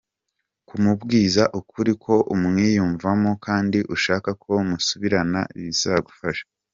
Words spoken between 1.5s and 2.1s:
ukuri